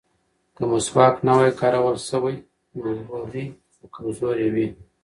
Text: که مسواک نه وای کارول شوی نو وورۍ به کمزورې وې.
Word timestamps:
که 0.55 0.63
مسواک 0.71 1.15
نه 1.27 1.33
وای 1.37 1.51
کارول 1.59 1.97
شوی 2.09 2.35
نو 2.79 2.89
وورۍ 3.09 3.45
به 3.77 3.85
کمزورې 3.95 4.47
وې. 4.53 4.67